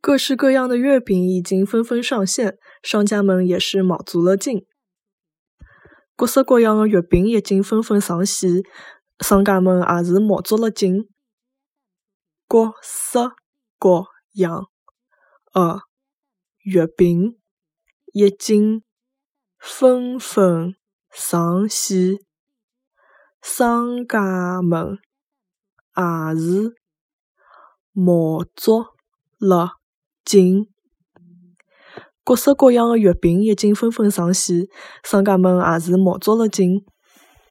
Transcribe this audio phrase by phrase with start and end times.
[0.00, 4.66] 各式各样的月饼已经纷纷上线，商家们也是卯足了劲。
[6.14, 8.62] 各式各样的月饼已经纷纷上线，
[9.20, 11.08] 商家们也是卯足了劲。
[12.48, 13.18] 各式
[13.78, 14.68] 各样
[15.52, 15.80] 的
[16.62, 17.38] 月饼
[18.12, 18.82] 已经
[19.58, 20.76] 纷纷
[21.10, 22.18] 上线，
[23.42, 24.98] 商家们
[25.96, 26.76] 也是
[27.92, 28.95] 卯足
[29.38, 29.72] 了
[30.24, 30.68] 劲。
[32.24, 34.66] 各式各样的月饼已经纷纷上线，
[35.04, 36.84] 商家们也是卯足了劲。